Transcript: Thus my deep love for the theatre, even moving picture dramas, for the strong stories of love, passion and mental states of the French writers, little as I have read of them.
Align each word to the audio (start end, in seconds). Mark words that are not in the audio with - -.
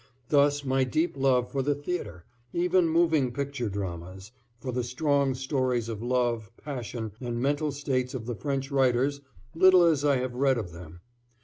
Thus 0.29 0.65
my 0.65 0.83
deep 0.83 1.15
love 1.15 1.51
for 1.51 1.61
the 1.61 1.75
theatre, 1.75 2.25
even 2.53 2.87
moving 2.87 3.31
picture 3.31 3.69
dramas, 3.69 4.31
for 4.59 4.71
the 4.71 4.83
strong 4.83 5.35
stories 5.35 5.89
of 5.89 6.01
love, 6.01 6.49
passion 6.57 7.11
and 7.21 7.39
mental 7.39 7.71
states 7.71 8.15
of 8.15 8.25
the 8.25 8.33
French 8.33 8.71
writers, 8.71 9.21
little 9.53 9.83
as 9.83 10.03
I 10.03 10.15
have 10.17 10.33
read 10.33 10.57
of 10.57 10.71
them. 10.71 11.01